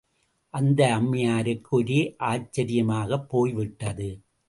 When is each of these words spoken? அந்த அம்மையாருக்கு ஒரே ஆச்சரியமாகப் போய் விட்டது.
அந்த 0.53 0.97
அம்மையாருக்கு 0.99 1.69
ஒரே 1.69 2.15
ஆச்சரியமாகப் 2.19 3.29
போய் 3.29 3.53
விட்டது. 3.53 4.09